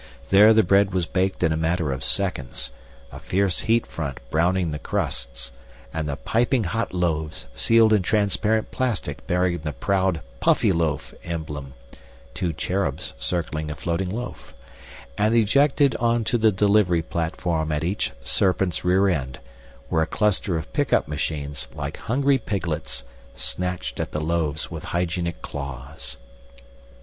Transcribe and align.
There 0.31 0.51
the 0.51 0.63
bread 0.63 0.95
was 0.95 1.05
baked 1.05 1.43
in 1.43 1.51
a 1.51 1.55
matter 1.57 1.91
of 1.91 2.03
seconds, 2.03 2.71
a 3.11 3.19
fierce 3.19 3.59
heat 3.59 3.85
front 3.85 4.19
browning 4.31 4.71
the 4.71 4.79
crusts, 4.79 5.51
and 5.93 6.09
the 6.09 6.15
piping 6.15 6.63
hot 6.63 6.91
loaves 6.91 7.45
sealed 7.53 7.93
in 7.93 8.01
transparent 8.01 8.71
plastic 8.71 9.27
bearing 9.27 9.59
the 9.59 9.73
proud 9.73 10.21
Puffyloaf 10.39 11.13
emblem 11.23 11.75
(two 12.33 12.51
cherubs 12.51 13.13
circling 13.19 13.69
a 13.69 13.75
floating 13.75 14.09
loaf) 14.09 14.55
and 15.19 15.35
ejected 15.35 15.95
onto 15.97 16.39
the 16.39 16.51
delivery 16.51 17.03
platform 17.03 17.71
at 17.71 17.83
each 17.83 18.11
serpent's 18.23 18.83
rear 18.83 19.07
end, 19.07 19.37
where 19.89 20.01
a 20.01 20.07
cluster 20.07 20.57
of 20.57 20.73
pickup 20.73 21.07
machines, 21.07 21.67
like 21.75 21.97
hungry 21.97 22.39
piglets, 22.39 23.03
snatched 23.35 23.99
at 23.99 24.13
the 24.13 24.19
loaves 24.19 24.71
with 24.71 24.85
hygienic 24.85 25.43
claws. 25.43 26.17